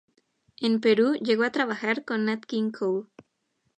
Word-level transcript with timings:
En 0.59 0.81
Perú 0.81 1.13
llegó 1.21 1.43
a 1.43 1.51
trabajar 1.51 2.03
con 2.05 2.25
Nat 2.25 2.43
King 2.47 2.71
Cole. 2.71 3.05